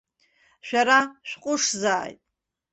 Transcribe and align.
Шәара 0.67 0.99
шәҟәышзааит. 1.27 2.21